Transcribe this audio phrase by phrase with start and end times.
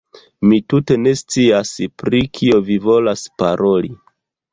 [0.51, 3.93] Mi tute ne scias, pri kio vi volas paroli.